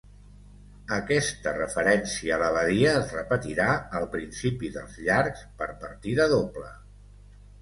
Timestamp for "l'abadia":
2.43-2.93